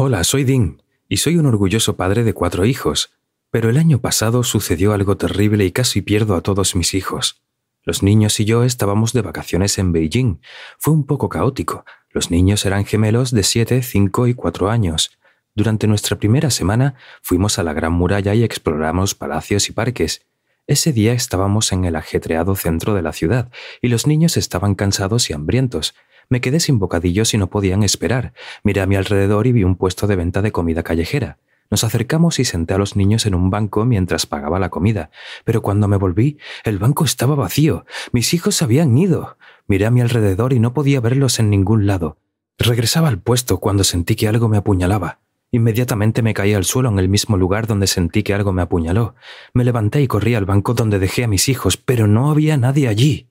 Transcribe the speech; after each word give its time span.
Hola, 0.00 0.22
soy 0.22 0.44
Dean 0.44 0.80
y 1.08 1.16
soy 1.16 1.38
un 1.38 1.46
orgulloso 1.46 1.96
padre 1.96 2.22
de 2.22 2.32
cuatro 2.32 2.64
hijos. 2.64 3.18
Pero 3.50 3.68
el 3.68 3.76
año 3.76 4.00
pasado 4.00 4.44
sucedió 4.44 4.92
algo 4.92 5.16
terrible 5.16 5.64
y 5.64 5.72
casi 5.72 6.02
pierdo 6.02 6.36
a 6.36 6.40
todos 6.40 6.76
mis 6.76 6.94
hijos. 6.94 7.42
Los 7.82 8.04
niños 8.04 8.38
y 8.38 8.44
yo 8.44 8.62
estábamos 8.62 9.12
de 9.12 9.22
vacaciones 9.22 9.76
en 9.76 9.90
Beijing. 9.90 10.40
Fue 10.78 10.94
un 10.94 11.04
poco 11.04 11.28
caótico. 11.28 11.84
Los 12.10 12.30
niños 12.30 12.64
eran 12.64 12.84
gemelos 12.84 13.32
de 13.32 13.42
7, 13.42 13.82
5 13.82 14.28
y 14.28 14.34
4 14.34 14.70
años. 14.70 15.18
Durante 15.56 15.88
nuestra 15.88 16.16
primera 16.16 16.50
semana 16.50 16.94
fuimos 17.20 17.58
a 17.58 17.64
la 17.64 17.72
Gran 17.72 17.92
Muralla 17.92 18.36
y 18.36 18.44
exploramos 18.44 19.16
palacios 19.16 19.68
y 19.68 19.72
parques. 19.72 20.24
Ese 20.68 20.92
día 20.92 21.12
estábamos 21.12 21.72
en 21.72 21.84
el 21.84 21.96
ajetreado 21.96 22.54
centro 22.54 22.94
de 22.94 23.02
la 23.02 23.12
ciudad 23.12 23.50
y 23.82 23.88
los 23.88 24.06
niños 24.06 24.36
estaban 24.36 24.76
cansados 24.76 25.28
y 25.28 25.32
hambrientos. 25.32 25.96
Me 26.30 26.40
quedé 26.42 26.60
sin 26.60 26.78
bocadillos 26.78 27.32
y 27.32 27.38
no 27.38 27.48
podían 27.48 27.82
esperar. 27.82 28.34
Miré 28.62 28.82
a 28.82 28.86
mi 28.86 28.96
alrededor 28.96 29.46
y 29.46 29.52
vi 29.52 29.64
un 29.64 29.76
puesto 29.76 30.06
de 30.06 30.16
venta 30.16 30.42
de 30.42 30.52
comida 30.52 30.82
callejera. 30.82 31.38
Nos 31.70 31.84
acercamos 31.84 32.38
y 32.38 32.44
senté 32.44 32.74
a 32.74 32.78
los 32.78 32.96
niños 32.96 33.26
en 33.26 33.34
un 33.34 33.50
banco 33.50 33.84
mientras 33.84 34.26
pagaba 34.26 34.58
la 34.58 34.70
comida, 34.70 35.10
pero 35.44 35.62
cuando 35.62 35.88
me 35.88 35.96
volví, 35.96 36.38
el 36.64 36.78
banco 36.78 37.04
estaba 37.04 37.34
vacío. 37.34 37.84
Mis 38.12 38.32
hijos 38.34 38.62
habían 38.62 38.96
ido. 38.96 39.36
Miré 39.66 39.86
a 39.86 39.90
mi 39.90 40.00
alrededor 40.00 40.52
y 40.52 40.60
no 40.60 40.72
podía 40.72 41.00
verlos 41.00 41.38
en 41.38 41.50
ningún 41.50 41.86
lado. 41.86 42.18
Regresaba 42.58 43.08
al 43.08 43.20
puesto 43.20 43.58
cuando 43.58 43.84
sentí 43.84 44.16
que 44.16 44.28
algo 44.28 44.48
me 44.48 44.56
apuñalaba. 44.56 45.20
Inmediatamente 45.50 46.20
me 46.22 46.34
caí 46.34 46.52
al 46.52 46.64
suelo 46.64 46.90
en 46.90 46.98
el 46.98 47.08
mismo 47.08 47.38
lugar 47.38 47.66
donde 47.66 47.86
sentí 47.86 48.22
que 48.22 48.34
algo 48.34 48.52
me 48.52 48.60
apuñaló. 48.62 49.14
Me 49.54 49.64
levanté 49.64 50.02
y 50.02 50.06
corrí 50.08 50.34
al 50.34 50.44
banco 50.44 50.74
donde 50.74 50.98
dejé 50.98 51.24
a 51.24 51.28
mis 51.28 51.48
hijos, 51.48 51.78
pero 51.78 52.06
no 52.06 52.30
había 52.30 52.58
nadie 52.58 52.88
allí. 52.88 53.28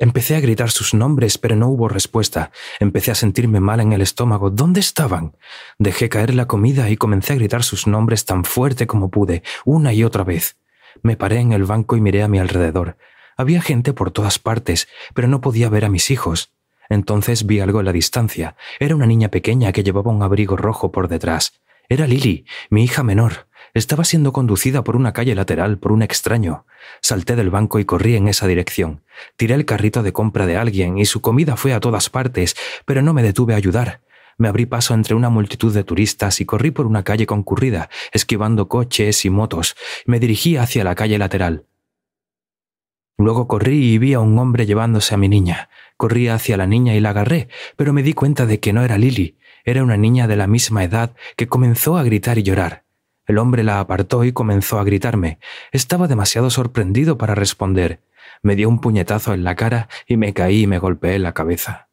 Empecé 0.00 0.36
a 0.36 0.40
gritar 0.40 0.70
sus 0.70 0.94
nombres, 0.94 1.38
pero 1.38 1.56
no 1.56 1.68
hubo 1.68 1.88
respuesta. 1.88 2.52
Empecé 2.78 3.10
a 3.10 3.16
sentirme 3.16 3.58
mal 3.58 3.80
en 3.80 3.92
el 3.92 4.00
estómago. 4.00 4.48
¿Dónde 4.48 4.78
estaban? 4.78 5.36
Dejé 5.78 6.08
caer 6.08 6.34
la 6.34 6.46
comida 6.46 6.88
y 6.88 6.96
comencé 6.96 7.32
a 7.32 7.36
gritar 7.36 7.64
sus 7.64 7.88
nombres 7.88 8.24
tan 8.24 8.44
fuerte 8.44 8.86
como 8.86 9.10
pude, 9.10 9.42
una 9.64 9.92
y 9.92 10.04
otra 10.04 10.22
vez. 10.22 10.56
Me 11.02 11.16
paré 11.16 11.40
en 11.40 11.52
el 11.52 11.64
banco 11.64 11.96
y 11.96 12.00
miré 12.00 12.22
a 12.22 12.28
mi 12.28 12.38
alrededor. 12.38 12.96
Había 13.36 13.60
gente 13.60 13.92
por 13.92 14.12
todas 14.12 14.38
partes, 14.38 14.86
pero 15.14 15.26
no 15.26 15.40
podía 15.40 15.68
ver 15.68 15.84
a 15.84 15.90
mis 15.90 16.12
hijos. 16.12 16.52
Entonces 16.88 17.44
vi 17.44 17.58
algo 17.58 17.80
en 17.80 17.86
la 17.86 17.92
distancia. 17.92 18.56
Era 18.78 18.94
una 18.94 19.06
niña 19.06 19.30
pequeña 19.30 19.72
que 19.72 19.82
llevaba 19.82 20.12
un 20.12 20.22
abrigo 20.22 20.56
rojo 20.56 20.92
por 20.92 21.08
detrás. 21.08 21.60
Era 21.88 22.06
Lily, 22.06 22.46
mi 22.70 22.84
hija 22.84 23.02
menor. 23.02 23.47
Estaba 23.78 24.02
siendo 24.02 24.32
conducida 24.32 24.82
por 24.82 24.96
una 24.96 25.12
calle 25.12 25.36
lateral 25.36 25.78
por 25.78 25.92
un 25.92 26.02
extraño. 26.02 26.66
Salté 27.00 27.36
del 27.36 27.48
banco 27.48 27.78
y 27.78 27.84
corrí 27.84 28.16
en 28.16 28.26
esa 28.26 28.48
dirección. 28.48 29.04
Tiré 29.36 29.54
el 29.54 29.66
carrito 29.66 30.02
de 30.02 30.12
compra 30.12 30.46
de 30.46 30.56
alguien 30.56 30.98
y 30.98 31.04
su 31.04 31.20
comida 31.20 31.56
fue 31.56 31.72
a 31.72 31.78
todas 31.78 32.10
partes, 32.10 32.56
pero 32.86 33.02
no 33.02 33.14
me 33.14 33.22
detuve 33.22 33.54
a 33.54 33.56
ayudar. 33.56 34.00
Me 34.36 34.48
abrí 34.48 34.66
paso 34.66 34.94
entre 34.94 35.14
una 35.14 35.30
multitud 35.30 35.72
de 35.72 35.84
turistas 35.84 36.40
y 36.40 36.44
corrí 36.44 36.72
por 36.72 36.86
una 36.88 37.04
calle 37.04 37.24
concurrida, 37.26 37.88
esquivando 38.10 38.66
coches 38.66 39.24
y 39.24 39.30
motos. 39.30 39.76
Me 40.06 40.18
dirigí 40.18 40.56
hacia 40.56 40.82
la 40.82 40.96
calle 40.96 41.16
lateral. 41.16 41.64
Luego 43.16 43.46
corrí 43.46 43.92
y 43.92 43.98
vi 43.98 44.12
a 44.14 44.18
un 44.18 44.36
hombre 44.40 44.66
llevándose 44.66 45.14
a 45.14 45.18
mi 45.18 45.28
niña. 45.28 45.68
Corrí 45.96 46.26
hacia 46.26 46.56
la 46.56 46.66
niña 46.66 46.96
y 46.96 47.00
la 47.00 47.10
agarré, 47.10 47.46
pero 47.76 47.92
me 47.92 48.02
di 48.02 48.12
cuenta 48.12 48.44
de 48.44 48.58
que 48.58 48.72
no 48.72 48.82
era 48.82 48.98
Lily, 48.98 49.38
era 49.64 49.84
una 49.84 49.96
niña 49.96 50.26
de 50.26 50.34
la 50.34 50.48
misma 50.48 50.82
edad 50.82 51.14
que 51.36 51.46
comenzó 51.46 51.96
a 51.96 52.02
gritar 52.02 52.38
y 52.38 52.42
llorar. 52.42 52.87
El 53.28 53.36
hombre 53.36 53.62
la 53.62 53.78
apartó 53.78 54.24
y 54.24 54.32
comenzó 54.32 54.80
a 54.80 54.84
gritarme. 54.84 55.38
Estaba 55.70 56.08
demasiado 56.08 56.48
sorprendido 56.48 57.18
para 57.18 57.34
responder. 57.34 58.02
Me 58.42 58.56
dio 58.56 58.70
un 58.70 58.80
puñetazo 58.80 59.34
en 59.34 59.44
la 59.44 59.54
cara 59.54 59.88
y 60.06 60.16
me 60.16 60.32
caí 60.32 60.62
y 60.62 60.66
me 60.66 60.78
golpeé 60.78 61.18
la 61.18 61.34
cabeza. 61.34 61.90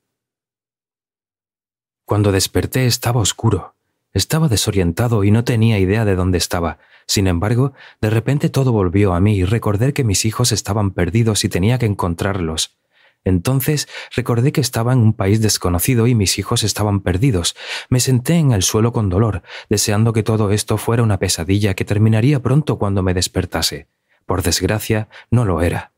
Cuando 2.06 2.31
desperté 2.31 2.85
estaba 2.85 3.19
oscuro. 3.19 3.75
Estaba 4.13 4.47
desorientado 4.47 5.25
y 5.25 5.31
no 5.31 5.44
tenía 5.44 5.78
idea 5.78 6.06
de 6.06 6.16
dónde 6.16 6.38
estaba. 6.38 6.79
Sin 7.06 7.28
embargo, 7.28 7.73
de 8.00 8.09
repente 8.09 8.50
todo 8.50 8.72
volvió 8.72 9.13
a 9.13 9.19
mí 9.19 9.35
y 9.35 9.44
recordé 9.44 9.91
que 9.91 10.06
mis 10.06 10.23
hijos 10.23 10.53
estaban 10.53 10.91
perdidos 10.91 11.44
y 11.44 11.50
tenía 11.50 11.78
que 11.78 11.85
encontrarlos. 11.85 12.78
Entonces 13.25 13.90
recordé 14.16 14.52
que 14.52 14.62
estaba 14.62 14.94
en 14.94 15.00
un 15.00 15.13
país 15.13 15.41
desconocido 15.41 16.08
y 16.08 16.16
mis 16.16 16.38
hijos 16.40 16.63
estaban 16.63 17.02
perdidos. 17.02 17.56
Me 17.90 18.00
senté 18.00 18.36
en 18.36 18.52
el 18.52 18.63
suelo 18.63 18.94
con 18.94 19.09
dolor, 19.09 19.41
deseando 19.69 20.13
que 20.13 20.24
todo 20.24 20.52
esto 20.52 20.78
fuera 20.78 21.03
una 21.03 21.19
pesadilla 21.19 21.74
que 21.74 21.84
terminaría 21.84 22.41
pronto 22.41 22.78
cuando 22.78 23.02
me 23.03 23.14
despertase. 23.14 23.88
Por 24.25 24.44
desgracia, 24.44 25.09
no 25.30 25.44
lo 25.44 25.62
era. 25.62 25.91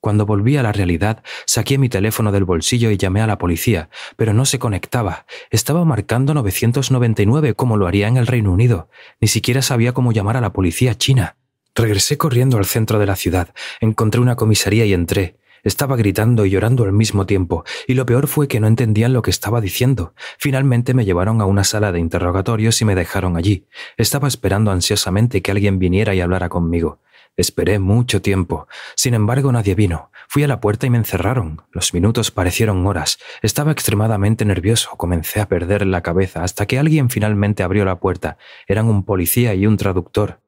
Cuando 0.00 0.24
volví 0.24 0.56
a 0.56 0.62
la 0.62 0.72
realidad, 0.72 1.22
saqué 1.44 1.76
mi 1.76 1.90
teléfono 1.90 2.32
del 2.32 2.44
bolsillo 2.44 2.90
y 2.90 2.96
llamé 2.96 3.20
a 3.20 3.26
la 3.26 3.36
policía, 3.36 3.90
pero 4.16 4.32
no 4.32 4.46
se 4.46 4.58
conectaba. 4.58 5.26
Estaba 5.50 5.84
marcando 5.84 6.32
999 6.32 7.54
como 7.54 7.76
lo 7.76 7.86
haría 7.86 8.08
en 8.08 8.16
el 8.16 8.26
Reino 8.26 8.50
Unido. 8.50 8.88
Ni 9.20 9.28
siquiera 9.28 9.60
sabía 9.60 9.92
cómo 9.92 10.12
llamar 10.12 10.38
a 10.38 10.40
la 10.40 10.54
policía 10.54 10.96
china. 10.96 11.36
Regresé 11.74 12.16
corriendo 12.16 12.56
al 12.56 12.64
centro 12.64 12.98
de 12.98 13.06
la 13.06 13.16
ciudad, 13.16 13.52
encontré 13.80 14.22
una 14.22 14.36
comisaría 14.36 14.86
y 14.86 14.94
entré. 14.94 15.36
Estaba 15.62 15.96
gritando 15.96 16.44
y 16.46 16.50
llorando 16.50 16.84
al 16.84 16.92
mismo 16.92 17.26
tiempo, 17.26 17.64
y 17.86 17.94
lo 17.94 18.06
peor 18.06 18.26
fue 18.26 18.48
que 18.48 18.60
no 18.60 18.66
entendían 18.66 19.12
lo 19.12 19.22
que 19.22 19.30
estaba 19.30 19.60
diciendo. 19.60 20.14
Finalmente 20.38 20.94
me 20.94 21.04
llevaron 21.04 21.40
a 21.40 21.46
una 21.46 21.64
sala 21.64 21.92
de 21.92 22.00
interrogatorios 22.00 22.80
y 22.80 22.84
me 22.84 22.94
dejaron 22.94 23.36
allí. 23.36 23.66
Estaba 23.96 24.28
esperando 24.28 24.70
ansiosamente 24.70 25.42
que 25.42 25.50
alguien 25.50 25.78
viniera 25.78 26.14
y 26.14 26.20
hablara 26.20 26.48
conmigo. 26.48 27.00
Esperé 27.36 27.78
mucho 27.78 28.20
tiempo. 28.20 28.68
Sin 28.96 29.14
embargo, 29.14 29.50
nadie 29.52 29.74
vino. 29.74 30.10
Fui 30.28 30.42
a 30.42 30.48
la 30.48 30.60
puerta 30.60 30.86
y 30.86 30.90
me 30.90 30.98
encerraron. 30.98 31.62
Los 31.72 31.94
minutos 31.94 32.30
parecieron 32.30 32.86
horas. 32.86 33.18
Estaba 33.40 33.72
extremadamente 33.72 34.44
nervioso. 34.44 34.90
Comencé 34.96 35.40
a 35.40 35.48
perder 35.48 35.86
la 35.86 36.02
cabeza 36.02 36.44
hasta 36.44 36.66
que 36.66 36.78
alguien 36.78 37.08
finalmente 37.08 37.62
abrió 37.62 37.84
la 37.84 37.98
puerta. 37.98 38.36
Eran 38.66 38.88
un 38.88 39.04
policía 39.04 39.54
y 39.54 39.66
un 39.66 39.76
traductor. 39.76 40.40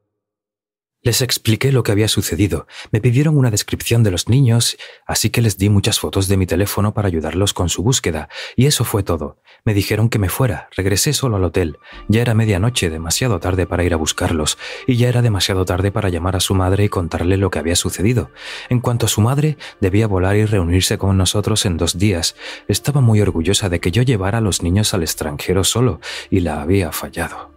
Les 1.04 1.20
expliqué 1.20 1.72
lo 1.72 1.82
que 1.82 1.90
había 1.90 2.06
sucedido, 2.06 2.68
me 2.92 3.00
pidieron 3.00 3.36
una 3.36 3.50
descripción 3.50 4.04
de 4.04 4.12
los 4.12 4.28
niños, 4.28 4.76
así 5.04 5.30
que 5.30 5.42
les 5.42 5.58
di 5.58 5.68
muchas 5.68 5.98
fotos 5.98 6.28
de 6.28 6.36
mi 6.36 6.46
teléfono 6.46 6.94
para 6.94 7.08
ayudarlos 7.08 7.54
con 7.54 7.68
su 7.68 7.82
búsqueda, 7.82 8.28
y 8.54 8.66
eso 8.66 8.84
fue 8.84 9.02
todo. 9.02 9.36
Me 9.64 9.74
dijeron 9.74 10.08
que 10.08 10.20
me 10.20 10.28
fuera, 10.28 10.68
regresé 10.76 11.12
solo 11.12 11.34
al 11.34 11.44
hotel. 11.44 11.78
Ya 12.06 12.22
era 12.22 12.34
medianoche, 12.34 12.88
demasiado 12.88 13.40
tarde 13.40 13.66
para 13.66 13.82
ir 13.82 13.94
a 13.94 13.96
buscarlos, 13.96 14.58
y 14.86 14.94
ya 14.94 15.08
era 15.08 15.22
demasiado 15.22 15.64
tarde 15.64 15.90
para 15.90 16.08
llamar 16.08 16.36
a 16.36 16.40
su 16.40 16.54
madre 16.54 16.84
y 16.84 16.88
contarle 16.88 17.36
lo 17.36 17.50
que 17.50 17.58
había 17.58 17.74
sucedido. 17.74 18.30
En 18.68 18.78
cuanto 18.78 19.06
a 19.06 19.08
su 19.08 19.20
madre, 19.22 19.56
debía 19.80 20.06
volar 20.06 20.36
y 20.36 20.44
reunirse 20.44 20.98
con 20.98 21.16
nosotros 21.16 21.66
en 21.66 21.78
dos 21.78 21.98
días. 21.98 22.36
Estaba 22.68 23.00
muy 23.00 23.20
orgullosa 23.20 23.68
de 23.68 23.80
que 23.80 23.90
yo 23.90 24.02
llevara 24.02 24.38
a 24.38 24.40
los 24.40 24.62
niños 24.62 24.94
al 24.94 25.02
extranjero 25.02 25.64
solo, 25.64 26.00
y 26.30 26.40
la 26.40 26.62
había 26.62 26.92
fallado. 26.92 27.51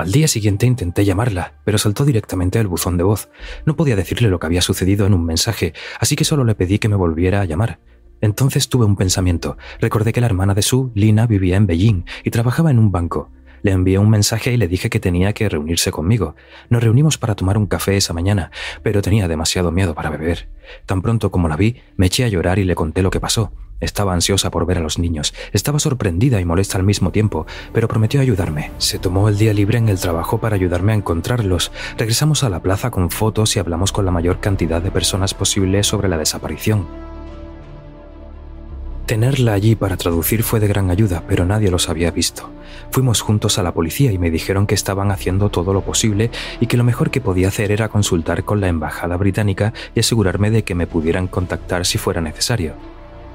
Al 0.00 0.12
día 0.12 0.28
siguiente 0.28 0.64
intenté 0.64 1.04
llamarla, 1.04 1.60
pero 1.62 1.76
saltó 1.76 2.06
directamente 2.06 2.58
al 2.58 2.66
buzón 2.66 2.96
de 2.96 3.04
voz. 3.04 3.28
No 3.66 3.76
podía 3.76 3.96
decirle 3.96 4.30
lo 4.30 4.40
que 4.40 4.46
había 4.46 4.62
sucedido 4.62 5.06
en 5.06 5.12
un 5.12 5.26
mensaje, 5.26 5.74
así 5.98 6.16
que 6.16 6.24
solo 6.24 6.42
le 6.44 6.54
pedí 6.54 6.78
que 6.78 6.88
me 6.88 6.96
volviera 6.96 7.42
a 7.42 7.44
llamar. 7.44 7.80
Entonces 8.22 8.70
tuve 8.70 8.86
un 8.86 8.96
pensamiento. 8.96 9.58
Recordé 9.78 10.14
que 10.14 10.22
la 10.22 10.26
hermana 10.26 10.54
de 10.54 10.62
Su, 10.62 10.90
Lina, 10.94 11.26
vivía 11.26 11.56
en 11.56 11.66
Beijing 11.66 12.04
y 12.24 12.30
trabajaba 12.30 12.70
en 12.70 12.78
un 12.78 12.90
banco. 12.90 13.30
Le 13.62 13.72
envié 13.72 13.98
un 13.98 14.10
mensaje 14.10 14.52
y 14.52 14.56
le 14.56 14.68
dije 14.68 14.90
que 14.90 15.00
tenía 15.00 15.32
que 15.32 15.48
reunirse 15.48 15.90
conmigo. 15.92 16.34
Nos 16.68 16.82
reunimos 16.82 17.18
para 17.18 17.34
tomar 17.34 17.58
un 17.58 17.66
café 17.66 17.96
esa 17.96 18.12
mañana, 18.12 18.50
pero 18.82 19.02
tenía 19.02 19.28
demasiado 19.28 19.70
miedo 19.72 19.94
para 19.94 20.10
beber. 20.10 20.48
Tan 20.86 21.02
pronto 21.02 21.30
como 21.30 21.48
la 21.48 21.56
vi, 21.56 21.76
me 21.96 22.06
eché 22.06 22.24
a 22.24 22.28
llorar 22.28 22.58
y 22.58 22.64
le 22.64 22.74
conté 22.74 23.02
lo 23.02 23.10
que 23.10 23.20
pasó. 23.20 23.52
Estaba 23.80 24.12
ansiosa 24.12 24.50
por 24.50 24.66
ver 24.66 24.76
a 24.76 24.82
los 24.82 24.98
niños, 24.98 25.34
estaba 25.52 25.78
sorprendida 25.78 26.38
y 26.38 26.44
molesta 26.44 26.76
al 26.76 26.84
mismo 26.84 27.12
tiempo, 27.12 27.46
pero 27.72 27.88
prometió 27.88 28.20
ayudarme. 28.20 28.70
Se 28.76 28.98
tomó 28.98 29.28
el 29.28 29.38
día 29.38 29.54
libre 29.54 29.78
en 29.78 29.88
el 29.88 29.98
trabajo 29.98 30.38
para 30.38 30.56
ayudarme 30.56 30.92
a 30.92 30.96
encontrarlos. 30.96 31.72
Regresamos 31.96 32.44
a 32.44 32.50
la 32.50 32.60
plaza 32.60 32.90
con 32.90 33.10
fotos 33.10 33.56
y 33.56 33.58
hablamos 33.58 33.92
con 33.92 34.04
la 34.04 34.10
mayor 34.10 34.40
cantidad 34.40 34.82
de 34.82 34.90
personas 34.90 35.32
posible 35.32 35.82
sobre 35.82 36.08
la 36.08 36.18
desaparición. 36.18 36.86
Tenerla 39.10 39.54
allí 39.54 39.74
para 39.74 39.96
traducir 39.96 40.44
fue 40.44 40.60
de 40.60 40.68
gran 40.68 40.88
ayuda, 40.88 41.24
pero 41.26 41.44
nadie 41.44 41.68
los 41.68 41.88
había 41.88 42.12
visto. 42.12 42.48
Fuimos 42.92 43.22
juntos 43.22 43.58
a 43.58 43.64
la 43.64 43.74
policía 43.74 44.12
y 44.12 44.18
me 44.18 44.30
dijeron 44.30 44.68
que 44.68 44.76
estaban 44.76 45.10
haciendo 45.10 45.48
todo 45.48 45.72
lo 45.72 45.80
posible 45.80 46.30
y 46.60 46.68
que 46.68 46.76
lo 46.76 46.84
mejor 46.84 47.10
que 47.10 47.20
podía 47.20 47.48
hacer 47.48 47.72
era 47.72 47.88
consultar 47.88 48.44
con 48.44 48.60
la 48.60 48.68
embajada 48.68 49.16
británica 49.16 49.72
y 49.96 49.98
asegurarme 49.98 50.52
de 50.52 50.62
que 50.62 50.76
me 50.76 50.86
pudieran 50.86 51.26
contactar 51.26 51.86
si 51.86 51.98
fuera 51.98 52.20
necesario. 52.20 52.74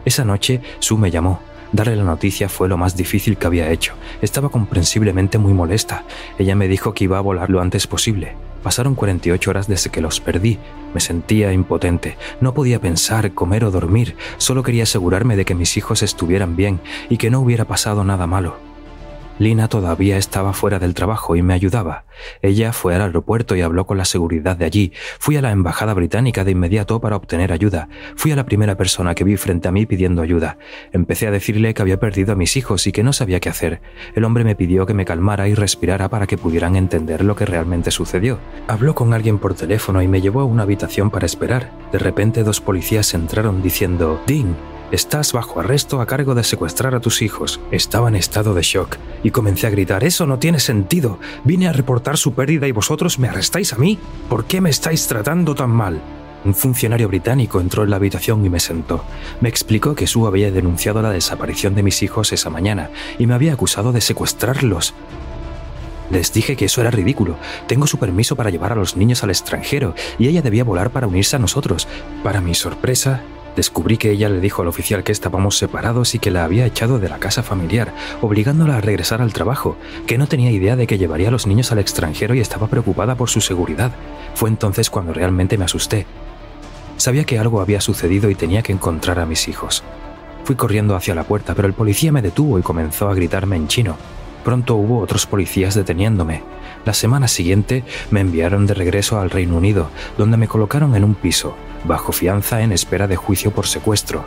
Esa 0.06 0.24
noche, 0.24 0.62
Sue 0.80 0.98
me 0.98 1.12
llamó. 1.12 1.42
Darle 1.74 1.98
la 1.98 2.06
noticia 2.06 2.48
fue 2.48 2.70
lo 2.70 2.78
más 2.78 2.96
difícil 2.96 3.36
que 3.36 3.48
había 3.48 3.70
hecho. 3.70 3.96
Estaba 4.22 4.48
comprensiblemente 4.48 5.40
muy 5.40 5.54
molesta. 5.54 6.06
Ella 6.40 6.56
me 6.56 6.70
dijo 6.70 6.94
que 6.94 7.04
iba 7.04 7.18
a 7.18 7.22
volar 7.22 7.50
lo 7.50 7.60
antes 7.60 7.86
posible. 7.86 8.38
Pasaron 8.66 8.96
48 8.96 9.52
horas 9.52 9.68
desde 9.68 9.92
que 9.92 10.02
los 10.02 10.20
perdí. 10.20 10.58
Me 10.96 11.00
sentía 11.00 11.54
impotente. 11.54 12.18
No 12.42 12.56
podía 12.56 12.82
pensar, 12.82 13.32
comer 13.36 13.64
o 13.64 13.70
dormir. 13.70 14.16
Solo 14.40 14.64
quería 14.64 14.82
asegurarme 14.82 15.36
de 15.36 15.46
que 15.46 15.54
mis 15.54 15.78
hijos 15.78 16.02
estuvieran 16.02 16.56
bien 16.56 16.82
y 17.08 17.18
que 17.18 17.30
no 17.30 17.42
hubiera 17.42 17.66
pasado 17.66 18.04
nada 18.04 18.26
malo. 18.26 18.65
Lina 19.38 19.68
todavía 19.68 20.18
estaba 20.18 20.54
fuera 20.54 20.80
del 20.80 20.94
trabajo 20.94 21.36
y 21.36 21.42
me 21.42 21.54
ayudaba. 21.54 22.06
Ella 22.42 22.72
fue 22.72 22.96
al 22.96 23.02
aeropuerto 23.02 23.56
y 23.56 23.62
habló 23.62 23.86
con 23.86 23.98
la 23.98 24.06
seguridad 24.06 24.56
de 24.56 24.64
allí. 24.64 24.94
Fui 25.20 25.36
a 25.36 25.42
la 25.42 25.52
embajada 25.52 25.94
británica 25.94 26.46
de 26.46 26.52
inmediato 26.52 27.02
para 27.02 27.18
obtener 27.18 27.52
ayuda. 27.52 27.90
Fui 28.16 28.32
a 28.32 28.38
la 28.38 28.46
primera 28.46 28.78
persona 28.78 29.14
que 29.14 29.26
vi 29.26 29.36
frente 29.36 29.68
a 29.68 29.72
mí 29.72 29.86
pidiendo 29.86 30.22
ayuda. 30.22 30.58
Empecé 30.94 31.28
a 31.28 31.32
decirle 31.32 31.74
que 31.74 31.82
había 31.82 32.00
perdido 32.00 32.32
a 32.32 32.38
mis 32.38 32.56
hijos 32.56 32.88
y 32.88 32.94
que 32.94 33.04
no 33.04 33.12
sabía 33.12 33.42
qué 33.42 33.50
hacer. 33.50 33.82
El 34.16 34.24
hombre 34.24 34.46
me 34.46 34.56
pidió 34.56 34.86
que 34.86 34.94
me 34.94 35.06
calmara 35.06 35.50
y 35.50 35.54
respirara 35.54 36.08
para 36.08 36.28
que 36.28 36.38
pudieran 36.38 36.78
entender 36.78 37.24
lo 37.24 37.36
que 37.36 37.46
realmente 37.46 37.92
sucedió. 37.92 38.40
Habló 38.68 38.96
con 38.96 39.14
alguien 39.14 39.40
por 39.40 39.54
teléfono 39.54 40.02
y 40.02 40.08
me 40.08 40.22
llevó 40.22 40.42
a 40.42 40.46
una 40.46 40.64
habitación 40.64 41.12
para 41.12 41.26
esperar. 41.26 41.72
De 41.92 42.00
repente 42.00 42.44
dos 42.44 42.62
policías 42.62 43.14
entraron 43.14 43.62
diciendo, 43.62 44.22
Dean, 44.28 44.56
Estás 44.96 45.34
bajo 45.34 45.60
arresto 45.60 46.00
a 46.00 46.06
cargo 46.06 46.36
de 46.36 46.44
secuestrar 46.46 46.96
a 46.96 47.02
tus 47.02 47.22
hijos. 47.22 47.60
Estaba 47.70 48.08
en 48.08 48.16
estado 48.16 48.54
de 48.54 48.62
shock 48.62 48.96
y 49.24 49.32
comencé 49.32 49.68
a 49.68 49.70
gritar, 49.70 50.06
eso 50.06 50.26
no 50.26 50.40
tiene 50.40 50.62
sentido. 50.62 51.20
Vine 51.44 51.68
a 51.68 51.74
reportar 51.74 52.16
su 52.16 52.34
pérdida 52.34 52.66
y 52.66 52.72
vosotros 52.72 53.20
me 53.20 53.28
arrestáis 53.28 53.74
a 53.74 53.76
mí. 53.76 54.00
¿Por 54.30 54.46
qué 54.46 54.62
me 54.62 54.70
estáis 54.70 55.06
tratando 55.08 55.54
tan 55.54 55.70
mal? 55.70 56.00
Un 56.46 56.56
funcionario 56.56 57.10
británico 57.10 57.60
entró 57.60 57.84
en 57.84 57.90
la 57.90 57.98
habitación 57.98 58.46
y 58.46 58.50
me 58.50 58.62
sentó. 58.62 59.04
Me 59.42 59.50
explicó 59.50 59.96
que 59.96 60.08
Sue 60.08 60.30
había 60.30 60.50
denunciado 60.50 61.02
la 61.02 61.12
desaparición 61.12 61.76
de 61.76 61.84
mis 61.84 62.02
hijos 62.02 62.32
esa 62.32 62.50
mañana 62.50 62.90
y 63.20 63.28
me 63.28 63.34
había 63.34 63.52
acusado 63.52 63.92
de 63.92 64.00
secuestrarlos. 64.00 64.94
Les 66.10 66.32
dije 66.32 66.56
que 66.56 66.66
eso 66.66 66.80
era 66.80 66.90
ridículo. 66.90 67.36
Tengo 67.68 67.86
su 67.86 67.98
permiso 67.98 68.38
para 68.38 68.50
llevar 68.50 68.72
a 68.72 68.76
los 68.76 68.96
niños 68.96 69.24
al 69.24 69.32
extranjero 69.32 69.94
y 70.18 70.30
ella 70.30 70.42
debía 70.42 70.64
volar 70.64 70.92
para 70.92 71.08
unirse 71.08 71.36
a 71.36 71.40
nosotros. 71.40 71.86
Para 72.24 72.40
mi 72.40 72.56
sorpresa, 72.56 73.24
Descubrí 73.56 73.98
que 73.98 74.12
ella 74.12 74.30
le 74.30 74.42
dijo 74.42 74.62
al 74.62 74.68
oficial 74.68 75.04
que 75.04 75.12
estábamos 75.12 75.58
separados 75.58 76.14
y 76.14 76.20
que 76.20 76.32
la 76.32 76.44
había 76.44 76.66
echado 76.66 77.00
de 77.00 77.08
la 77.08 77.20
casa 77.20 77.42
familiar, 77.42 77.94
obligándola 78.22 78.78
a 78.78 78.82
regresar 78.82 79.22
al 79.22 79.34
trabajo, 79.34 79.78
que 80.08 80.18
no 80.18 80.28
tenía 80.28 80.52
idea 80.52 80.76
de 80.76 80.88
que 80.88 80.98
llevaría 80.98 81.30
a 81.30 81.32
los 81.32 81.48
niños 81.48 81.72
al 81.72 81.80
extranjero 81.80 82.36
y 82.36 82.42
estaba 82.42 82.68
preocupada 82.68 83.16
por 83.16 83.30
su 83.30 83.40
seguridad. 83.42 83.92
Fue 84.34 84.50
entonces 84.50 84.90
cuando 84.90 85.14
realmente 85.14 85.58
me 85.58 85.66
asusté. 85.66 86.06
Sabía 86.98 87.24
que 87.24 87.40
algo 87.40 87.62
había 87.62 87.82
sucedido 87.82 88.30
y 88.30 88.36
tenía 88.36 88.62
que 88.62 88.74
encontrar 88.74 89.20
a 89.20 89.26
mis 89.26 89.48
hijos. 89.48 89.84
Fui 90.44 90.56
corriendo 90.56 90.96
hacia 90.96 91.16
la 91.16 91.24
puerta, 91.24 91.56
pero 91.56 91.68
el 91.68 91.74
policía 91.74 92.12
me 92.12 92.22
detuvo 92.22 92.60
y 92.60 92.62
comenzó 92.62 93.10
a 93.10 93.16
gritarme 93.16 93.56
en 93.56 93.68
chino. 93.68 93.98
Pronto 94.44 94.76
hubo 94.76 95.00
otros 95.00 95.26
policías 95.26 95.74
deteniéndome. 95.74 96.44
La 96.86 96.94
semana 96.94 97.28
siguiente 97.28 97.84
me 98.12 98.22
enviaron 98.22 98.68
de 98.68 98.76
regreso 98.76 99.20
al 99.20 99.32
Reino 99.32 99.58
Unido, 99.58 99.90
donde 100.20 100.38
me 100.38 100.48
colocaron 100.48 100.96
en 100.96 101.04
un 101.04 101.16
piso, 101.16 101.56
bajo 101.84 102.12
fianza 102.12 102.62
en 102.62 102.72
espera 102.72 103.08
de 103.08 103.16
juicio 103.16 103.52
por 103.52 103.66
secuestro. 103.66 104.24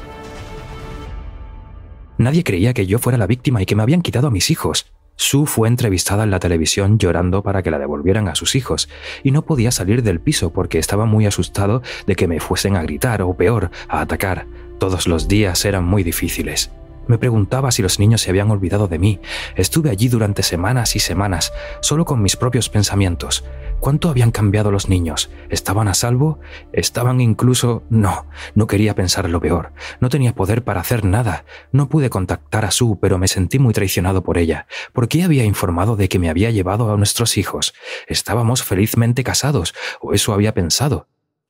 Nadie 2.19 2.43
creía 2.43 2.75
que 2.75 2.87
yo 2.87 2.99
fuera 2.99 3.17
la 3.17 3.29
víctima 3.29 3.63
y 3.63 3.67
que 3.67 3.77
me 3.77 3.83
habían 3.85 4.03
quitado 4.03 4.27
a 4.27 4.33
mis 4.33 4.51
hijos. 4.51 4.93
Sue 5.15 5.47
fue 5.47 5.69
entrevistada 5.69 6.25
en 6.25 6.33
la 6.33 6.41
televisión 6.41 6.99
llorando 6.99 7.45
para 7.45 7.63
que 7.63 7.71
la 7.71 7.79
devolvieran 7.79 8.27
a 8.27 8.35
sus 8.35 8.57
hijos, 8.57 8.89
y 9.23 9.31
no 9.31 9.43
podía 9.43 9.71
salir 9.71 10.03
del 10.03 10.21
piso 10.21 10.53
porque 10.53 10.79
estaba 10.79 11.07
muy 11.07 11.27
asustado 11.27 11.83
de 12.07 12.17
que 12.17 12.27
me 12.27 12.41
fuesen 12.41 12.75
a 12.75 12.83
gritar 12.83 13.23
o 13.23 13.35
peor, 13.35 13.71
a 13.89 14.01
atacar. 14.01 14.47
Todos 14.81 15.07
los 15.07 15.29
días 15.29 15.65
eran 15.65 15.85
muy 15.85 16.03
difíciles. 16.03 16.73
Me 17.09 17.19
preguntaba 17.19 17.73
si 17.73 17.83
los 17.83 17.99
niños 17.99 18.23
se 18.23 18.31
habían 18.31 18.51
olvidado 18.51 18.87
de 18.87 18.99
mí. 18.99 19.21
Estuve 19.57 19.91
allí 19.91 20.09
durante 20.09 20.43
semanas 20.43 20.95
y 20.95 21.01
semanas, 21.01 21.53
solo 21.81 22.05
con 22.05 22.23
mis 22.23 22.37
propios 22.37 22.69
pensamientos. 22.69 23.45
¿Cuánto 23.81 24.09
habían 24.11 24.31
cambiado 24.31 24.71
los 24.71 24.89
niños? 24.89 25.31
¿Estaban 25.51 25.89
a 25.89 25.95
salvo? 25.95 26.39
¿Estaban 26.73 27.21
incluso... 27.21 27.85
No, 27.91 28.27
no 28.55 28.67
quería 28.67 28.95
pensar 28.95 29.29
lo 29.31 29.41
peor. 29.41 29.73
No 30.01 30.09
tenía 30.09 30.35
poder 30.35 30.65
para 30.65 30.81
hacer 30.81 31.05
nada. 31.05 31.45
No 31.73 31.89
pude 31.89 32.11
contactar 32.11 32.65
a 32.65 32.71
Sue, 32.71 32.99
pero 33.01 33.19
me 33.19 33.29
sentí 33.29 33.59
muy 33.59 33.73
traicionado 33.73 34.23
por 34.23 34.37
ella. 34.37 34.67
¿Por 34.93 35.09
qué 35.09 35.23
había 35.23 35.45
informado 35.45 35.97
de 35.97 36.09
que 36.09 36.19
me 36.19 36.29
había 36.29 36.51
llevado 36.51 36.93
a 36.93 36.97
nuestros 36.97 37.37
hijos? 37.39 37.73
Estábamos 38.07 38.63
felizmente 38.65 39.25
casados, 39.25 39.75
o 40.01 40.13
eso 40.13 40.33
había 40.35 40.55
pensado. 40.55 41.09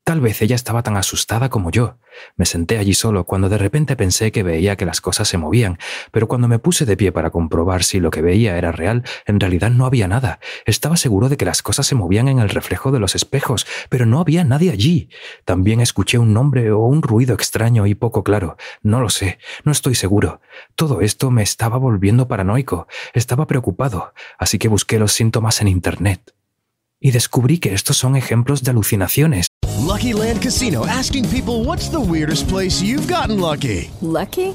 Tal 0.08 0.22
vez 0.22 0.40
ella 0.40 0.56
estaba 0.56 0.82
tan 0.82 0.96
asustada 0.96 1.50
como 1.50 1.70
yo. 1.70 1.98
Me 2.34 2.46
senté 2.46 2.78
allí 2.78 2.94
solo 2.94 3.24
cuando 3.24 3.50
de 3.50 3.58
repente 3.58 3.94
pensé 3.94 4.32
que 4.32 4.42
veía 4.42 4.74
que 4.74 4.86
las 4.86 5.02
cosas 5.02 5.28
se 5.28 5.36
movían, 5.36 5.78
pero 6.12 6.28
cuando 6.28 6.48
me 6.48 6.58
puse 6.58 6.86
de 6.86 6.96
pie 6.96 7.12
para 7.12 7.28
comprobar 7.28 7.84
si 7.84 8.00
lo 8.00 8.08
que 8.08 8.22
veía 8.22 8.56
era 8.56 8.72
real, 8.72 9.04
en 9.26 9.38
realidad 9.38 9.68
no 9.68 9.84
había 9.84 10.08
nada. 10.08 10.40
Estaba 10.64 10.96
seguro 10.96 11.28
de 11.28 11.36
que 11.36 11.44
las 11.44 11.60
cosas 11.60 11.86
se 11.86 11.94
movían 11.94 12.28
en 12.28 12.38
el 12.38 12.48
reflejo 12.48 12.90
de 12.90 13.00
los 13.00 13.14
espejos, 13.14 13.66
pero 13.90 14.06
no 14.06 14.18
había 14.18 14.44
nadie 14.44 14.70
allí. 14.70 15.10
También 15.44 15.78
escuché 15.82 16.16
un 16.16 16.32
nombre 16.32 16.72
o 16.72 16.78
un 16.78 17.02
ruido 17.02 17.34
extraño 17.34 17.84
y 17.84 17.94
poco 17.94 18.24
claro. 18.24 18.56
No 18.80 19.02
lo 19.02 19.10
sé, 19.10 19.38
no 19.64 19.72
estoy 19.72 19.94
seguro. 19.94 20.40
Todo 20.74 21.02
esto 21.02 21.30
me 21.30 21.42
estaba 21.42 21.76
volviendo 21.76 22.28
paranoico. 22.28 22.86
Estaba 23.12 23.46
preocupado, 23.46 24.14
así 24.38 24.58
que 24.58 24.68
busqué 24.68 24.98
los 24.98 25.12
síntomas 25.12 25.60
en 25.60 25.68
Internet. 25.68 26.32
Y 27.00 27.12
descubrí 27.12 27.58
que 27.58 27.74
estos 27.74 27.96
son 27.96 28.16
ejemplos 28.16 28.62
de 28.62 28.70
alucinaciones. 28.72 29.46
Lucky 29.86 30.12
Land 30.12 30.42
Casino 30.42 30.84
asking 30.86 31.28
people 31.28 31.64
what's 31.64 31.88
the 31.88 32.00
weirdest 32.00 32.48
place 32.48 32.82
you've 32.82 33.06
gotten 33.08 33.40
lucky? 33.40 33.90
Lucky? 34.02 34.54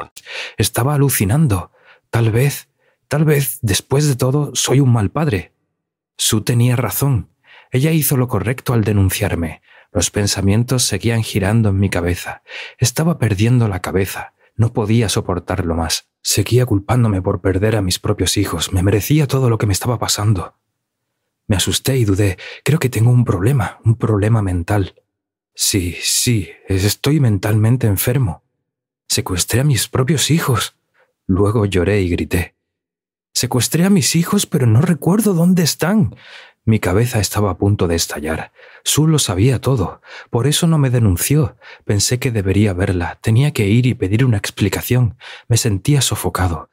Estaba 0.57 0.95
alucinando. 0.95 1.71
Tal 2.09 2.31
vez, 2.31 2.69
tal 3.07 3.25
vez, 3.25 3.59
después 3.61 4.07
de 4.07 4.15
todo, 4.15 4.51
soy 4.53 4.79
un 4.79 4.91
mal 4.91 5.11
padre. 5.11 5.53
Sue 6.17 6.41
tenía 6.41 6.75
razón. 6.75 7.29
Ella 7.71 7.91
hizo 7.91 8.17
lo 8.17 8.27
correcto 8.27 8.73
al 8.73 8.83
denunciarme. 8.83 9.61
Los 9.91 10.09
pensamientos 10.09 10.83
seguían 10.83 11.23
girando 11.23 11.69
en 11.69 11.79
mi 11.79 11.89
cabeza. 11.89 12.43
Estaba 12.77 13.17
perdiendo 13.17 13.67
la 13.67 13.81
cabeza. 13.81 14.33
No 14.55 14.73
podía 14.73 15.09
soportarlo 15.09 15.75
más. 15.75 16.09
Seguía 16.21 16.65
culpándome 16.65 17.21
por 17.21 17.41
perder 17.41 17.75
a 17.75 17.81
mis 17.81 17.99
propios 17.99 18.37
hijos. 18.37 18.71
Me 18.71 18.83
merecía 18.83 19.27
todo 19.27 19.49
lo 19.49 19.57
que 19.57 19.65
me 19.65 19.73
estaba 19.73 19.99
pasando. 19.99 20.55
Me 21.47 21.55
asusté 21.55 21.97
y 21.97 22.05
dudé. 22.05 22.37
Creo 22.63 22.79
que 22.79 22.89
tengo 22.89 23.09
un 23.11 23.25
problema, 23.25 23.79
un 23.83 23.95
problema 23.95 24.41
mental. 24.41 24.95
Sí, 25.53 25.97
sí, 26.01 26.49
estoy 26.67 27.19
mentalmente 27.19 27.87
enfermo. 27.87 28.43
Secuestré 29.13 29.59
a 29.59 29.65
mis 29.65 29.89
propios 29.89 30.31
hijos. 30.31 30.77
Luego 31.27 31.65
lloré 31.65 31.99
y 31.99 32.07
grité. 32.07 32.55
Secuestré 33.33 33.83
a 33.83 33.89
mis 33.89 34.15
hijos, 34.15 34.45
pero 34.45 34.67
no 34.67 34.79
recuerdo 34.79 35.33
dónde 35.33 35.63
están. 35.63 36.15
Mi 36.63 36.79
cabeza 36.79 37.19
estaba 37.19 37.51
a 37.51 37.57
punto 37.57 37.89
de 37.89 37.95
estallar. 37.95 38.53
Sue 38.85 39.09
lo 39.09 39.19
sabía 39.19 39.59
todo. 39.59 40.01
Por 40.29 40.47
eso 40.47 40.65
no 40.65 40.77
me 40.77 40.89
denunció. 40.89 41.57
Pensé 41.83 42.19
que 42.19 42.31
debería 42.31 42.71
verla. 42.71 43.19
Tenía 43.21 43.51
que 43.51 43.67
ir 43.67 43.85
y 43.85 43.95
pedir 43.95 44.23
una 44.23 44.37
explicación. 44.37 45.17
Me 45.49 45.57
sentía 45.57 45.99
sofocado. 45.99 46.70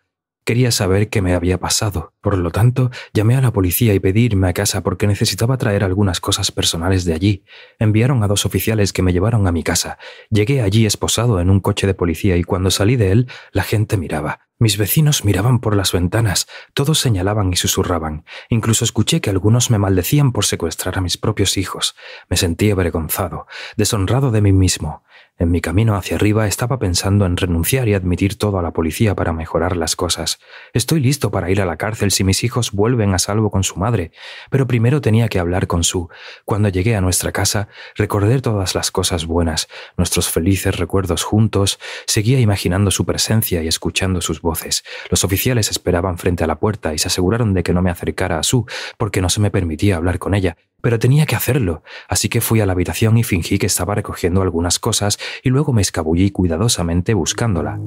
Quería 0.49 0.71
saber 0.71 1.11
qué 1.11 1.21
me 1.21 1.35
había 1.35 1.61
pasado. 1.61 2.15
Por 2.23 2.39
lo 2.39 2.51
tanto, 2.51 2.91
llamé 3.13 3.37
a 3.37 3.43
la 3.43 3.53
policía 3.53 3.93
y 3.93 4.01
pedí 4.01 4.23
irme 4.23 4.49
a 4.49 4.55
casa 4.55 4.83
porque 4.83 5.07
necesitaba 5.07 5.59
traer 5.59 5.85
algunas 5.85 6.21
cosas 6.21 6.51
personales 6.53 7.05
de 7.05 7.13
allí. 7.13 7.45
Enviaron 7.79 8.23
a 8.23 8.29
dos 8.29 8.47
oficiales 8.47 8.95
que 8.95 9.03
me 9.03 9.13
llevaron 9.13 9.47
a 9.47 9.53
mi 9.53 9.63
casa. 9.63 9.99
Llegué 10.31 10.63
allí 10.63 10.87
esposado 10.87 11.39
en 11.43 11.51
un 11.51 11.61
coche 11.61 11.87
de 11.87 11.93
policía 11.93 12.39
y 12.39 12.45
cuando 12.45 12.71
salí 12.71 12.97
de 12.97 13.13
él, 13.13 13.29
la 13.53 13.63
gente 13.63 13.99
miraba. 13.99 14.49
Mis 14.59 14.79
vecinos 14.79 15.23
miraban 15.23 15.59
por 15.59 15.77
las 15.77 15.93
ventanas, 15.93 16.49
todos 16.73 16.99
señalaban 16.99 17.53
y 17.53 17.57
susurraban. 17.57 18.25
Incluso 18.49 18.87
escuché 18.87 19.21
que 19.21 19.29
algunos 19.29 19.71
me 19.71 19.77
maldecían 19.77 20.33
por 20.33 20.47
secuestrar 20.47 20.97
a 20.97 21.03
mis 21.03 21.19
propios 21.19 21.59
hijos. 21.59 21.95
Me 22.31 22.39
sentí 22.39 22.71
avergonzado, 22.71 23.47
deshonrado 23.77 24.31
de 24.31 24.41
mí 24.41 24.53
mismo. 24.53 25.05
En 25.41 25.53
mi 25.53 25.61
camino 25.61 25.95
hacia 25.95 26.17
arriba 26.17 26.49
estaba 26.49 26.81
pensando 26.81 27.25
en 27.25 27.37
renunciar 27.37 27.87
y 27.87 27.95
admitir 27.95 28.37
todo 28.37 28.59
a 28.59 28.63
la 28.63 28.73
policía 28.73 29.15
para 29.15 29.33
mejorar 29.33 29.77
las 29.77 29.95
cosas. 29.95 30.41
Estoy 30.73 30.99
listo 30.99 31.31
para 31.31 31.49
ir 31.49 31.61
a 31.61 31.65
la 31.65 31.77
cárcel 31.77 32.11
si 32.11 32.25
mis 32.25 32.43
hijos 32.43 32.73
vuelven 32.73 33.15
a 33.15 33.21
salvo 33.21 33.49
con 33.49 33.63
su 33.63 33.77
madre, 33.77 34.11
pero 34.51 34.67
primero 34.67 35.01
tenía 35.01 35.29
que 35.29 35.39
hablar 35.39 35.69
con 35.69 35.85
Sue. 35.85 36.09
Cuando 36.45 36.71
llegué 36.71 36.97
a 36.97 37.01
nuestra 37.01 37.31
casa, 37.31 37.69
recordé 37.95 38.41
todas 38.41 38.75
las 38.75 38.91
cosas 38.91 39.27
buenas, 39.27 39.69
nuestros 39.97 40.29
felices 40.29 40.77
recuerdos 40.77 41.23
juntos, 41.23 41.79
seguía 42.05 42.41
imaginando 42.41 42.91
su 42.91 43.07
presencia 43.07 43.63
y 43.63 43.69
escuchando 43.69 44.21
sus 44.21 44.43
voces. 44.43 44.83
Los 45.09 45.23
oficiales 45.23 45.71
esperaban 45.71 46.19
frente 46.19 46.43
a 46.43 46.49
la 46.49 46.59
puerta 46.59 46.95
y 46.95 46.99
se 46.99 47.07
aseguraron 47.07 47.55
de 47.55 47.63
que 47.63 47.73
no 47.73 47.81
me 47.81 47.91
acercara 47.91 48.41
a 48.41 48.43
Sue 48.43 48.65
porque 48.97 49.21
no 49.23 49.31
se 49.31 49.41
me 49.41 49.53
permitía 49.53 49.99
hablar 49.99 50.19
con 50.19 50.35
ella, 50.35 50.57
pero 50.81 50.99
tenía 50.99 51.27
que 51.27 51.37
hacerlo, 51.37 51.83
así 52.09 52.29
que 52.29 52.41
fui 52.41 52.61
a 52.61 52.67
la 52.67 52.73
habitación 52.73 53.19
y 53.19 53.25
fingí 53.25 53.59
que 53.59 53.67
estaba 53.67 53.95
recogiendo 53.95 54.43
algunas 54.43 54.79
cosas 54.79 55.19
y 55.43 55.51
luego 55.51 55.73
me 55.73 55.83
escabullí 55.83 56.31
cuidadosamente 56.31 57.15
buscándola. 57.15 57.81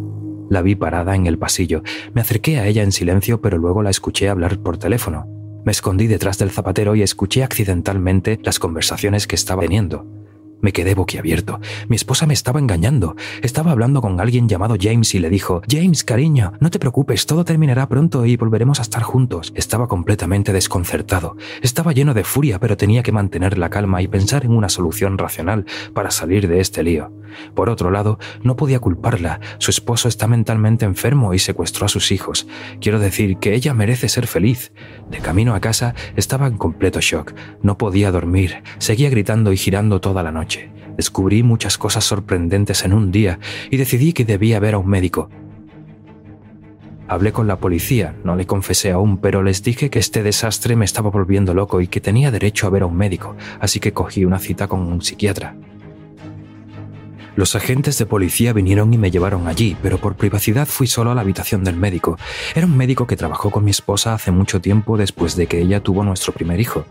La 0.50 0.62
vi 0.62 0.76
parada 0.76 1.16
en 1.16 1.28
el 1.28 1.38
pasillo, 1.38 1.84
me 2.14 2.22
acerqué 2.22 2.60
a 2.60 2.68
ella 2.68 2.84
en 2.84 2.92
silencio 2.92 3.42
pero 3.42 3.58
luego 3.58 3.82
la 3.82 3.90
escuché 3.90 4.28
hablar 4.30 4.60
por 4.60 4.78
teléfono. 4.78 5.26
Me 5.64 5.72
escondí 5.72 6.08
detrás 6.08 6.38
del 6.40 6.52
zapatero 6.52 6.96
y 6.96 7.04
escuché 7.04 7.44
accidentalmente 7.44 8.40
las 8.44 8.60
conversaciones 8.60 9.28
que 9.28 9.36
estaba 9.36 9.62
teniendo. 9.62 10.06
Me 10.62 10.74
quedé 10.74 10.96
boquiabierto. 10.96 11.60
Mi 11.88 11.96
esposa 11.96 12.26
me 12.26 12.34
estaba 12.34 12.60
engañando. 12.60 13.16
Estaba 13.42 13.72
hablando 13.72 14.02
con 14.02 14.20
alguien 14.20 14.48
llamado 14.48 14.76
James 14.80 15.14
y 15.16 15.20
le 15.20 15.30
dijo, 15.30 15.62
James, 15.70 16.04
cariño, 16.04 16.54
no 16.60 16.70
te 16.70 16.80
preocupes, 16.80 17.26
todo 17.26 17.46
terminará 17.46 17.88
pronto 17.90 18.26
y 18.26 18.38
volveremos 18.38 18.80
a 18.80 18.84
estar 18.84 19.04
juntos. 19.04 19.52
Estaba 19.56 19.88
completamente 19.88 20.54
desconcertado. 20.54 21.36
Estaba 21.62 21.94
lleno 21.94 22.14
de 22.14 22.24
furia, 22.24 22.60
pero 22.60 22.78
tenía 22.78 23.04
que 23.04 23.12
mantener 23.12 23.58
la 23.58 23.70
calma 23.70 24.02
y 24.02 24.08
pensar 24.08 24.46
en 24.46 24.52
una 24.52 24.70
solución 24.70 25.18
racional 25.18 25.66
para 25.94 26.12
salir 26.12 26.48
de 26.48 26.60
este 26.60 26.84
lío. 26.84 27.12
Por 27.56 27.70
otro 27.70 27.92
lado, 27.92 28.20
no 28.44 28.56
podía 28.56 28.80
culparla. 28.80 29.40
Su 29.58 29.72
esposo 29.72 30.08
está 30.08 30.28
mentalmente 30.28 30.86
enfermo 30.86 31.34
y 31.34 31.40
secuestró 31.40 31.86
a 31.86 31.90
sus 31.90 32.12
hijos. 32.12 32.48
Quiero 32.80 33.00
decir 33.00 33.38
que 33.38 33.54
ella 33.54 33.74
merece 33.74 34.10
ser 34.10 34.28
feliz. 34.28 34.72
De 35.10 35.20
camino 35.20 35.56
a 35.56 35.60
casa 35.60 35.96
estaba 36.16 36.48
en 36.48 36.58
completo 36.58 37.00
shock. 37.00 37.34
No 37.62 37.78
podía 37.78 38.12
dormir. 38.12 38.64
Seguía 38.80 39.10
gritando 39.10 39.54
y 39.54 39.58
girando 39.58 40.02
toda 40.02 40.24
la 40.24 40.32
noche. 40.32 40.51
Descubrí 40.98 41.44
muchas 41.44 41.78
cosas 41.78 42.04
sorprendentes 42.04 42.84
en 42.84 42.94
un 42.94 43.12
día 43.12 43.40
y 43.70 43.78
decidí 43.78 44.14
que 44.14 44.26
debía 44.26 44.60
ver 44.60 44.76
a 44.76 44.78
un 44.78 44.88
médico. 44.88 45.30
Hablé 47.08 47.34
con 47.34 47.46
la 47.46 47.58
policía, 47.58 48.16
no 48.24 48.36
le 48.36 48.46
confesé 48.46 48.92
aún, 48.92 49.18
pero 49.18 49.44
les 49.44 49.64
dije 49.64 49.90
que 49.90 50.00
este 50.00 50.24
desastre 50.24 50.78
me 50.78 50.86
estaba 50.86 51.10
volviendo 51.10 51.54
loco 51.54 51.82
y 51.82 51.88
que 51.88 52.00
tenía 52.00 52.32
derecho 52.32 52.68
a 52.68 52.70
ver 52.70 52.84
a 52.84 52.86
un 52.86 52.96
médico, 52.96 53.36
así 53.60 53.82
que 53.82 53.92
cogí 53.92 54.24
una 54.24 54.40
cita 54.40 54.68
con 54.68 54.80
un 54.80 55.02
psiquiatra. 55.02 55.56
Los 57.36 57.56
agentes 57.56 57.98
de 57.98 58.06
policía 58.06 58.54
vinieron 58.54 58.94
y 58.94 58.98
me 58.98 59.10
llevaron 59.10 59.48
allí, 59.48 59.78
pero 59.82 59.98
por 59.98 60.16
privacidad 60.16 60.68
fui 60.68 60.88
solo 60.88 61.12
a 61.12 61.16
la 61.16 61.22
habitación 61.22 61.64
del 61.64 61.78
médico. 61.78 62.18
Era 62.56 62.66
un 62.66 62.76
médico 62.76 63.08
que 63.08 63.16
trabajó 63.16 63.52
con 63.52 63.64
mi 63.64 63.72
esposa 63.72 64.14
hace 64.14 64.32
mucho 64.32 64.60
tiempo 64.60 64.98
después 64.98 65.36
de 65.36 65.48
que 65.48 65.62
ella 65.62 65.82
tuvo 65.82 66.04
nuestro 66.04 66.34
primer 66.34 66.60
hijo. 66.60 66.86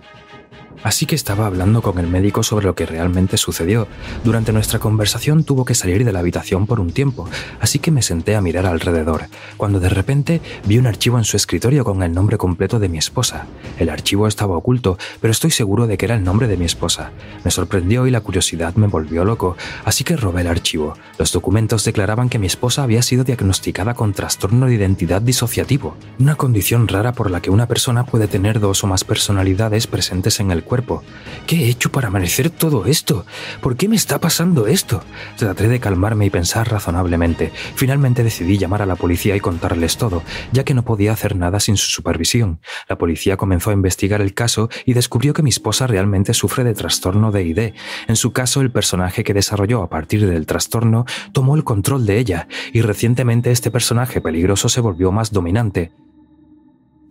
Así 0.82 1.06
que 1.06 1.14
estaba 1.14 1.46
hablando 1.46 1.82
con 1.82 1.99
el 1.99 2.06
médico 2.06 2.42
sobre 2.42 2.66
lo 2.66 2.75
que 2.75 2.87
realmente 2.87 3.37
sucedió. 3.37 3.87
Durante 4.25 4.52
nuestra 4.52 4.78
conversación 4.78 5.44
tuvo 5.44 5.64
que 5.64 5.75
salir 5.75 6.04
de 6.04 6.12
la 6.12 6.20
habitación 6.20 6.66
por 6.66 6.80
un 6.80 6.92
tiempo, 6.92 7.28
así 7.60 7.78
que 7.78 7.90
me 7.90 8.02
senté 8.02 8.37
a 8.37 8.40
mirar 8.40 8.66
alrededor, 8.66 9.25
cuando 9.56 9.80
de 9.80 9.88
repente 9.88 10.40
vi 10.64 10.78
un 10.78 10.87
archivo 10.87 11.18
en 11.18 11.25
su 11.25 11.37
escritorio 11.37 11.84
con 11.84 12.02
el 12.02 12.12
nombre 12.12 12.38
completo 12.38 12.78
de 12.78 12.88
mi 12.88 12.99
esposa. 12.99 13.46
El 13.78 13.90
archivo 13.90 14.26
estaba 14.26 14.56
oculto, 14.56 14.99
pero 15.20 15.32
estoy 15.32 15.50
seguro 15.50 15.87
de 15.87 15.99
que 15.99 16.06
era 16.06 16.14
el 16.14 16.25
nombre 16.25 16.49
de 16.49 16.56
mi 16.56 16.64
esposa. 16.64 17.10
Me 17.44 17.50
sorprendió 17.50 18.06
y 18.06 18.10
la 18.10 18.20
curiosidad 18.20 18.75
me 18.75 18.87
volvió 18.87 19.25
loco, 19.25 19.56
así 19.84 20.04
que 20.04 20.16
robé 20.16 20.42
el 20.42 20.49
archivo. 20.49 20.94
Los 21.18 21.32
documentos 21.32 21.84
declaraban 21.84 22.28
que 22.28 22.38
mi 22.38 22.46
esposa 22.46 22.82
había 22.82 23.02
sido 23.02 23.25
diagnosticada 23.25 23.94
con 23.94 24.12
trastorno 24.12 24.66
de 24.66 24.75
identidad 24.75 25.20
disociativo, 25.20 25.96
una 26.18 26.37
condición 26.37 26.88
rara 26.88 27.12
por 27.12 27.30
la 27.30 27.40
que 27.40 27.50
una 27.50 27.66
persona 27.66 28.04
puede 28.06 28.28
tener 28.28 28.60
dos 28.60 28.82
o 28.84 28.87
más 28.87 29.04
personalidades 29.04 29.87
presentes 29.87 30.40
en 30.40 30.50
el 30.50 30.64
cuerpo. 30.70 31.02
¿Qué 31.48 31.64
he 31.64 31.68
hecho 31.68 31.90
para 31.90 32.10
merecer 32.10 32.48
todo 32.48 32.86
esto? 32.86 33.26
¿Por 33.60 33.76
qué 33.76 33.88
me 33.88 33.96
está 33.96 34.20
pasando 34.20 34.68
esto? 34.68 35.02
Traté 35.36 35.66
de 35.66 35.80
calmarme 35.80 36.26
y 36.26 36.30
pensar 36.30 36.70
razonablemente. 36.70 37.50
Finalmente 37.74 38.22
decidí 38.22 38.56
llamar 38.56 38.80
a 38.80 38.86
la 38.86 38.94
policía 38.94 39.34
y 39.34 39.40
contarles 39.40 39.96
todo, 39.96 40.22
ya 40.52 40.62
que 40.62 40.74
no 40.74 40.84
podía 40.84 41.12
hacer 41.12 41.34
nada 41.34 41.58
sin 41.58 41.76
su 41.76 41.90
supervisión. 41.90 42.60
La 42.88 42.96
policía 42.96 43.36
comenzó 43.36 43.70
a 43.70 43.72
investigar 43.72 44.20
el 44.20 44.32
caso 44.32 44.70
y 44.86 44.92
descubrió 44.92 45.34
que 45.34 45.42
mi 45.42 45.50
esposa 45.50 45.88
realmente 45.88 46.34
sufre 46.34 46.62
de 46.62 46.74
trastorno 46.74 47.32
de 47.32 47.42
ID. 47.42 47.74
En 48.06 48.14
su 48.14 48.30
caso, 48.32 48.60
el 48.60 48.70
personaje 48.70 49.24
que 49.24 49.34
desarrolló 49.34 49.82
a 49.82 49.90
partir 49.90 50.24
del 50.28 50.46
trastorno 50.46 51.04
tomó 51.32 51.56
el 51.56 51.64
control 51.64 52.06
de 52.06 52.18
ella, 52.18 52.46
y 52.72 52.80
recientemente 52.82 53.50
este 53.50 53.72
personaje 53.72 54.20
peligroso 54.20 54.68
se 54.68 54.80
volvió 54.80 55.10
más 55.10 55.32
dominante. 55.32 55.90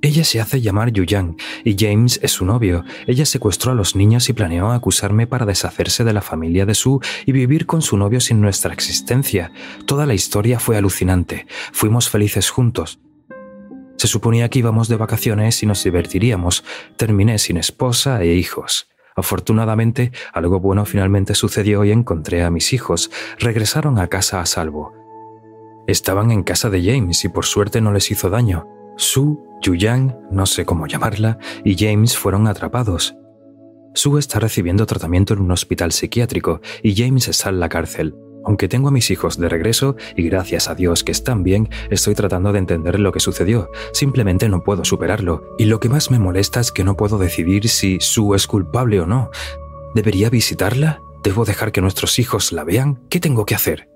Ella 0.01 0.24
se 0.24 0.39
hace 0.39 0.62
llamar 0.62 0.91
Yuyang 0.91 1.36
y 1.65 1.75
James 1.77 2.22
es 2.24 2.32
su 2.32 2.46
novio. 2.46 2.86
Ella 3.06 3.25
secuestró 3.25 3.74
a 3.74 3.75
los 3.75 3.98
niños 3.98 4.29
y 4.29 4.34
planeó 4.34 4.72
acusarme 4.72 5.27
para 5.27 5.46
deshacerse 5.46 6.06
de 6.06 6.13
la 6.13 6.22
familia 6.22 6.65
de 6.65 6.74
Sue 6.74 7.00
y 7.25 7.34
vivir 7.34 7.65
con 7.65 7.82
su 7.82 7.98
novio 7.98 8.22
sin 8.22 8.39
nuestra 8.39 8.74
existencia. 8.74 9.51
Toda 9.86 10.06
la 10.06 10.13
historia 10.13 10.60
fue 10.60 10.77
alucinante. 10.77 11.48
Fuimos 11.74 12.10
felices 12.10 12.50
juntos. 12.50 13.00
Se 13.98 14.08
suponía 14.08 14.48
que 14.48 14.60
íbamos 14.60 14.88
de 14.88 14.96
vacaciones 14.96 15.62
y 15.63 15.65
nos 15.65 15.84
divertiríamos. 15.84 16.63
Terminé 16.96 17.38
sin 17.38 17.58
esposa 17.58 18.24
e 18.24 18.36
hijos. 18.36 18.88
Afortunadamente, 19.18 20.13
algo 20.32 20.62
bueno 20.62 20.86
finalmente 20.86 21.36
sucedió 21.36 21.84
y 21.84 21.91
encontré 21.91 22.44
a 22.44 22.51
mis 22.51 22.72
hijos. 22.72 23.12
Regresaron 23.38 24.00
a 24.00 24.08
casa 24.08 24.39
a 24.39 24.46
salvo. 24.46 24.94
Estaban 25.88 26.32
en 26.32 26.44
casa 26.44 26.70
de 26.70 26.82
James 26.82 27.25
y 27.25 27.27
por 27.27 27.46
suerte 27.46 27.82
no 27.82 27.91
les 27.91 28.10
hizo 28.12 28.29
daño. 28.29 28.78
Sue, 29.00 29.38
Yuyang, 29.62 30.13
no 30.29 30.46
sé 30.46 30.65
cómo 30.65 30.86
llamarla, 30.86 31.38
y 31.63 31.77
James 31.77 32.18
fueron 32.18 32.48
atrapados. 32.48 33.15
Sue 33.94 34.20
está 34.20 34.39
recibiendo 34.39 34.86
tratamiento 34.86 35.34
en 35.34 35.39
un 35.39 35.51
hospital 35.51 35.94
psiquiátrico 35.94 36.60
y 36.84 37.01
James 37.01 37.29
está 37.29 37.48
en 37.48 37.62
la 37.62 37.70
cárcel. 37.70 38.13
Aunque 38.44 38.68
tengo 38.68 38.89
a 38.89 38.91
mis 38.91 39.10
hijos 39.10 39.38
de 39.38 39.48
regreso 39.48 39.96
y 40.18 40.24
gracias 40.24 40.68
a 40.68 40.75
Dios 40.75 41.06
que 41.06 41.13
están 41.13 41.44
bien, 41.44 41.70
estoy 41.89 42.13
tratando 42.13 42.51
de 42.51 42.60
entender 42.60 43.00
lo 43.00 43.13
que 43.13 43.22
sucedió. 43.22 43.70
Simplemente 43.94 44.50
no 44.50 44.63
puedo 44.65 44.84
superarlo. 44.84 45.44
Y 45.58 45.65
lo 45.65 45.79
que 45.79 45.88
más 45.88 46.12
me 46.12 46.20
molesta 46.20 46.60
es 46.60 46.74
que 46.74 46.84
no 46.84 46.98
puedo 46.98 47.18
decidir 47.18 47.70
si 47.70 48.00
Sue 48.01 48.36
es 48.36 48.48
culpable 48.48 49.00
o 49.00 49.06
no. 49.06 49.29
¿Debería 49.96 50.29
visitarla? 50.29 51.01
¿Debo 51.24 51.46
dejar 51.46 51.72
que 51.72 51.79
nuestros 51.79 52.20
hijos 52.20 52.51
la 52.51 52.65
vean? 52.65 53.00
¿Qué 53.10 53.22
tengo 53.22 53.46
que 53.46 53.56
hacer? 53.56 53.88